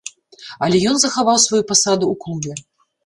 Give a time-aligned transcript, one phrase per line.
[0.67, 2.53] Але ён захаваў сваю пасаду ў клубе.